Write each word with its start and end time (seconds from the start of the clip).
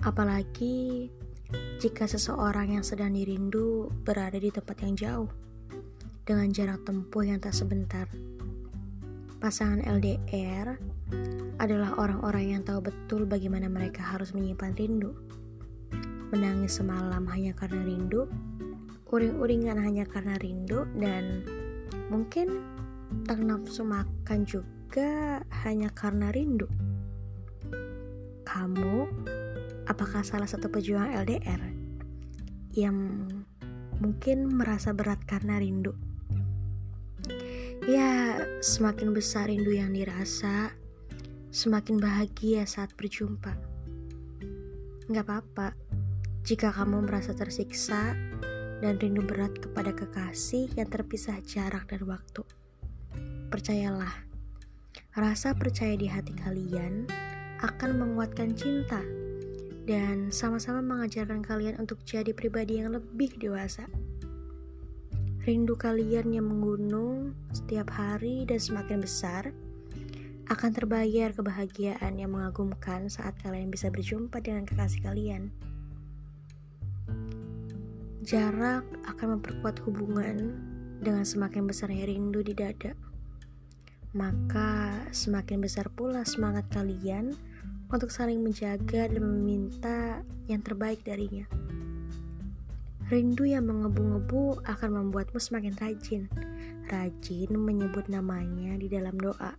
Apalagi 0.00 1.12
jika 1.80 2.04
seseorang 2.04 2.76
yang 2.76 2.84
sedang 2.84 3.16
dirindu 3.16 3.88
berada 4.04 4.36
di 4.36 4.52
tempat 4.52 4.76
yang 4.84 4.94
jauh 4.94 5.30
dengan 6.28 6.52
jarak 6.52 6.84
tempuh 6.86 7.24
yang 7.26 7.40
tak 7.40 7.56
sebentar. 7.56 8.06
Pasangan 9.40 9.80
LDR 9.82 10.76
adalah 11.56 11.96
orang-orang 11.96 12.54
yang 12.54 12.62
tahu 12.62 12.84
betul 12.84 13.24
bagaimana 13.24 13.66
mereka 13.66 14.04
harus 14.04 14.36
menyimpan 14.36 14.76
rindu. 14.76 15.16
Menangis 16.30 16.78
semalam 16.78 17.24
hanya 17.26 17.56
karena 17.56 17.82
rindu, 17.82 18.28
uring-uringan 19.10 19.80
hanya 19.80 20.04
karena 20.06 20.38
rindu, 20.38 20.86
dan 21.00 21.42
mungkin 22.12 22.62
tak 23.26 23.42
nafsu 23.42 23.82
makan 23.82 24.46
juga 24.46 25.42
hanya 25.66 25.90
karena 25.90 26.30
rindu. 26.30 26.70
Kamu 28.46 29.08
apakah 29.90 30.22
salah 30.22 30.46
satu 30.46 30.70
pejuang 30.70 31.10
LDR 31.26 31.58
yang 32.78 33.26
mungkin 33.98 34.46
merasa 34.46 34.94
berat 34.94 35.18
karena 35.26 35.58
rindu? 35.58 35.98
Ya, 37.90 38.38
semakin 38.62 39.10
besar 39.10 39.50
rindu 39.50 39.74
yang 39.74 39.90
dirasa, 39.90 40.70
semakin 41.50 41.98
bahagia 41.98 42.62
saat 42.70 42.94
berjumpa. 42.94 43.58
Gak 45.10 45.26
apa-apa 45.26 45.74
jika 46.46 46.70
kamu 46.70 47.10
merasa 47.10 47.34
tersiksa 47.34 48.14
dan 48.78 48.94
rindu 49.02 49.26
berat 49.26 49.58
kepada 49.58 49.90
kekasih 49.90 50.70
yang 50.78 50.86
terpisah 50.86 51.42
jarak 51.42 51.90
dan 51.90 52.06
waktu. 52.06 52.46
Percayalah, 53.50 54.14
rasa 55.18 55.50
percaya 55.58 55.98
di 55.98 56.06
hati 56.06 56.30
kalian 56.38 57.10
akan 57.58 57.90
menguatkan 57.98 58.54
cinta 58.54 59.02
dan 59.90 60.30
sama-sama 60.30 60.78
mengajarkan 60.86 61.42
kalian 61.42 61.74
untuk 61.82 61.98
jadi 62.06 62.30
pribadi 62.30 62.78
yang 62.78 62.94
lebih 62.94 63.34
dewasa. 63.42 63.90
Rindu 65.42 65.74
kalian 65.74 66.30
yang 66.30 66.46
menggunung 66.46 67.34
setiap 67.50 67.90
hari 67.90 68.46
dan 68.46 68.62
semakin 68.62 69.02
besar 69.02 69.50
akan 70.46 70.70
terbayar 70.70 71.34
kebahagiaan 71.34 72.22
yang 72.22 72.38
mengagumkan 72.38 73.10
saat 73.10 73.34
kalian 73.42 73.66
bisa 73.66 73.90
berjumpa 73.90 74.38
dengan 74.38 74.62
kekasih 74.62 75.02
kalian. 75.02 75.50
Jarak 78.22 78.86
akan 79.10 79.42
memperkuat 79.42 79.82
hubungan 79.90 80.54
dengan 81.02 81.26
semakin 81.26 81.66
besarnya 81.66 82.06
rindu 82.06 82.46
di 82.46 82.54
dada. 82.54 82.94
Maka 84.14 85.02
semakin 85.10 85.58
besar 85.58 85.90
pula 85.90 86.22
semangat 86.22 86.70
kalian 86.70 87.34
untuk 87.90 88.14
saling 88.14 88.38
menjaga 88.38 89.10
dan 89.10 89.22
meminta 89.22 90.22
yang 90.46 90.62
terbaik 90.62 91.02
darinya. 91.02 91.46
Rindu 93.10 93.42
yang 93.42 93.66
mengebu-ngebu 93.66 94.62
akan 94.62 94.90
membuatmu 95.02 95.42
semakin 95.42 95.74
rajin, 95.82 96.30
rajin 96.86 97.50
menyebut 97.58 98.06
namanya 98.06 98.78
di 98.78 98.86
dalam 98.86 99.18
doa, 99.18 99.58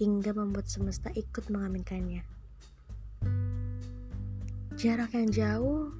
hingga 0.00 0.32
membuat 0.32 0.64
semesta 0.64 1.12
ikut 1.12 1.52
mengaminkannya. 1.52 2.24
Jarak 4.80 5.12
yang 5.12 5.28
jauh 5.28 5.92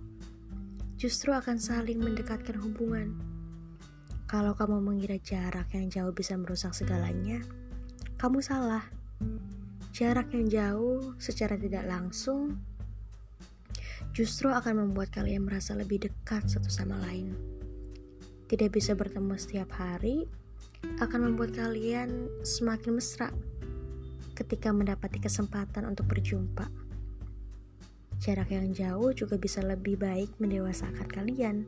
justru 0.97 1.37
akan 1.37 1.61
saling 1.61 2.01
mendekatkan 2.01 2.57
hubungan. 2.57 3.13
Kalau 4.25 4.57
kamu 4.57 4.81
mengira 4.81 5.21
jarak 5.21 5.69
yang 5.77 5.93
jauh 5.93 6.17
bisa 6.17 6.33
merusak 6.41 6.73
segalanya, 6.73 7.45
kamu 8.17 8.41
salah. 8.41 8.89
Jarak 9.91 10.31
yang 10.31 10.47
jauh 10.47 11.19
secara 11.19 11.59
tidak 11.59 11.83
langsung 11.83 12.63
justru 14.15 14.51
akan 14.51 14.87
membuat 14.87 15.11
kalian 15.11 15.47
merasa 15.47 15.75
lebih 15.75 16.07
dekat 16.07 16.47
satu 16.47 16.71
sama 16.71 16.99
lain. 17.03 17.35
Tidak 18.47 18.71
bisa 18.71 18.95
bertemu 18.99 19.35
setiap 19.39 19.71
hari 19.79 20.27
akan 21.03 21.31
membuat 21.31 21.55
kalian 21.55 22.31
semakin 22.43 22.99
mesra 22.99 23.31
ketika 24.35 24.73
mendapati 24.73 25.21
kesempatan 25.21 25.87
untuk 25.87 26.09
berjumpa. 26.09 26.71
Jarak 28.21 28.53
yang 28.53 28.73
jauh 28.73 29.11
juga 29.17 29.41
bisa 29.41 29.65
lebih 29.65 29.97
baik 29.97 30.37
mendewasakan 30.39 31.09
kalian 31.09 31.65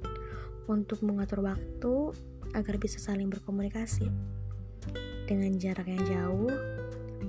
untuk 0.68 1.00
mengatur 1.02 1.42
waktu 1.42 1.94
agar 2.52 2.74
bisa 2.76 3.00
saling 3.00 3.32
berkomunikasi. 3.32 4.08
Dengan 5.24 5.56
jarak 5.56 5.88
yang 5.88 6.04
jauh, 6.04 6.52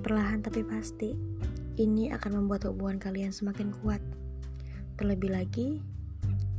Perlahan 0.04 0.44
tapi 0.44 0.68
pasti, 0.68 1.16
ini 1.80 2.12
akan 2.12 2.44
membuat 2.44 2.68
hubungan 2.68 3.00
kalian 3.00 3.32
semakin 3.32 3.72
kuat. 3.80 4.04
Terlebih 5.00 5.32
lagi, 5.32 5.80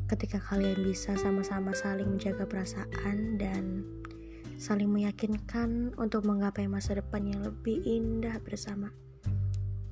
ketika 0.08 0.40
kalian 0.40 0.80
bisa 0.80 1.12
sama-sama 1.20 1.76
saling 1.76 2.16
menjaga 2.16 2.48
perasaan 2.48 3.36
dan 3.36 3.84
saling 4.56 4.88
meyakinkan 4.88 5.92
untuk 6.00 6.24
menggapai 6.24 6.64
masa 6.72 6.96
depan 6.96 7.28
yang 7.28 7.44
lebih 7.44 7.84
indah 7.84 8.40
bersama. 8.40 8.88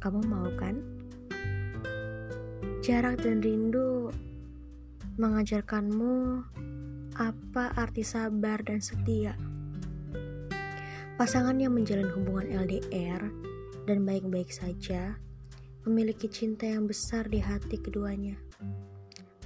Kamu 0.00 0.24
mau 0.24 0.48
kan? 0.56 0.80
Jarak 2.80 3.20
dan 3.20 3.44
rindu 3.44 4.08
mengajarkanmu 5.20 6.40
apa 7.20 7.64
arti 7.76 8.00
sabar 8.00 8.64
dan 8.64 8.80
setia. 8.80 9.36
Pasangan 11.20 11.60
yang 11.60 11.76
menjalin 11.76 12.08
hubungan 12.08 12.64
LDR 12.64 13.20
dan 13.84 14.08
baik-baik 14.08 14.48
saja 14.48 15.20
memiliki 15.84 16.24
cinta 16.24 16.64
yang 16.64 16.88
besar 16.88 17.28
di 17.28 17.36
hati 17.36 17.76
keduanya. 17.76 18.40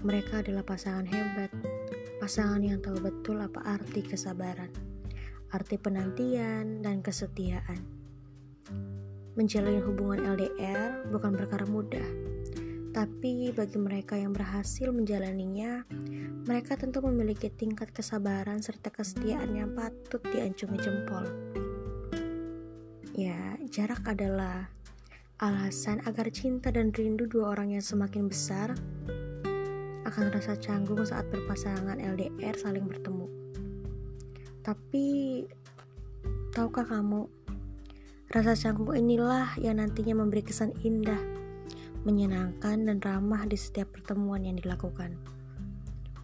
Mereka 0.06 0.46
adalah 0.46 0.62
pasangan 0.62 1.10
hebat, 1.10 1.50
pasangan 2.22 2.62
yang 2.62 2.78
tahu 2.78 3.02
betul 3.02 3.42
apa 3.42 3.66
arti 3.66 3.98
kesabaran, 4.06 4.70
arti 5.50 5.74
penantian, 5.74 6.86
dan 6.86 7.02
kesetiaan. 7.02 7.82
Menjalin 9.34 9.82
hubungan 9.82 10.22
LDR 10.38 11.10
bukan 11.10 11.34
perkara 11.34 11.66
mudah, 11.66 12.06
tapi 12.96 13.52
bagi 13.52 13.76
mereka 13.76 14.16
yang 14.16 14.32
berhasil 14.32 14.88
menjalaninya, 14.88 15.84
mereka 16.48 16.80
tentu 16.80 17.04
memiliki 17.04 17.52
tingkat 17.52 17.92
kesabaran 17.92 18.64
serta 18.64 18.88
kesetiaan 18.88 19.52
yang 19.52 19.76
patut 19.76 20.24
diancungi 20.24 20.80
jempol. 20.80 21.28
Ya, 23.12 23.60
jarak 23.68 24.00
adalah 24.08 24.72
alasan 25.44 26.00
agar 26.08 26.32
cinta 26.32 26.72
dan 26.72 26.88
rindu 26.88 27.28
dua 27.28 27.52
orang 27.52 27.76
yang 27.76 27.84
semakin 27.84 28.32
besar 28.32 28.72
akan 30.08 30.32
rasa 30.32 30.56
canggung 30.56 31.04
saat 31.04 31.28
berpasangan 31.28 32.00
LDR 32.00 32.56
saling 32.56 32.88
bertemu. 32.88 33.28
Tapi, 34.64 35.44
tahukah 36.56 36.88
kamu, 36.88 37.28
rasa 38.32 38.56
canggung 38.56 38.96
inilah 38.96 39.52
yang 39.60 39.84
nantinya 39.84 40.16
memberi 40.16 40.48
kesan 40.48 40.72
indah, 40.80 41.45
menyenangkan, 42.06 42.86
dan 42.86 43.02
ramah 43.02 43.42
di 43.50 43.58
setiap 43.58 43.90
pertemuan 43.90 44.46
yang 44.46 44.54
dilakukan. 44.54 45.18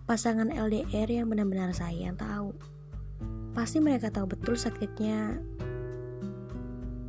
Pasangan 0.07 0.55
LDR 0.55 1.11
yang 1.11 1.27
benar-benar 1.27 1.75
sayang 1.75 2.15
tahu. 2.15 2.55
Pasti 3.53 3.83
mereka 3.83 4.15
tahu 4.15 4.31
betul 4.31 4.55
sakitnya 4.55 5.43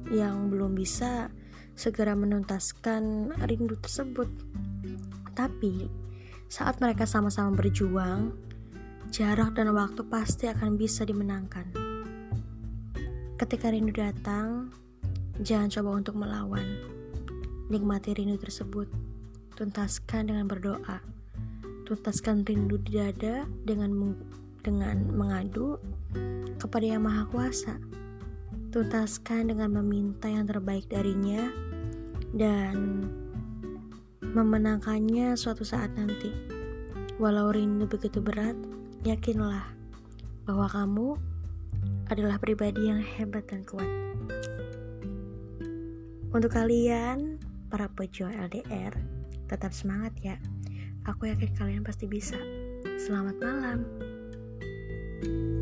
yang 0.09 0.49
belum 0.49 0.73
bisa 0.73 1.29
segera 1.73 2.17
menuntaskan 2.17 3.33
rindu 3.45 3.77
tersebut. 3.77 4.29
Tapi 5.33 5.89
saat 6.49 6.77
mereka 6.77 7.09
sama-sama 7.09 7.53
berjuang, 7.57 8.33
jarak 9.09 9.57
dan 9.57 9.73
waktu 9.73 10.05
pasti 10.05 10.49
akan 10.49 10.77
bisa 10.77 11.05
dimenangkan. 11.05 11.65
Ketika 13.41 13.73
rindu 13.73 13.93
datang, 13.93 14.69
jangan 15.41 15.69
coba 15.73 15.89
untuk 15.97 16.15
melawan. 16.17 16.65
Nikmati 17.71 18.11
rindu 18.11 18.35
tersebut, 18.35 18.91
tuntaskan 19.55 20.27
dengan 20.27 20.51
berdoa. 20.51 20.99
Tuntaskan 21.87 22.43
rindu 22.43 22.75
di 22.83 22.99
dada 22.99 23.47
dengan 23.63 24.15
dengan 24.63 25.07
mengadu 25.11 25.79
kepada 26.59 26.83
Yang 26.83 27.03
Maha 27.07 27.23
Kuasa. 27.31 27.75
Tuntaskan 28.73 29.55
dengan 29.55 29.79
meminta 29.79 30.27
yang 30.27 30.43
terbaik 30.43 30.91
darinya 30.91 31.47
dan 32.35 33.07
memenangkannya 34.19 35.39
suatu 35.39 35.63
saat 35.63 35.93
nanti. 35.95 36.35
Walau 37.15 37.53
rindu 37.53 37.87
begitu 37.87 38.19
berat, 38.19 38.59
yakinlah 39.07 39.71
bahwa 40.43 40.67
kamu 40.67 41.15
adalah 42.11 42.35
pribadi 42.41 42.91
yang 42.91 42.99
hebat 42.99 43.47
dan 43.47 43.63
kuat. 43.63 43.87
Untuk 46.33 46.49
kalian, 46.49 47.37
para 47.73 47.89
pejuang 47.89 48.37
LDR, 48.37 48.93
tetap 49.49 49.73
semangat 49.73 50.13
ya. 50.21 50.37
Aku 51.09 51.25
yakin 51.25 51.49
kalian 51.57 51.81
pasti 51.81 52.05
bisa. 52.05 52.37
Selamat 53.01 53.33
malam. 53.41 53.81
thank 55.23 55.33
you 55.33 55.52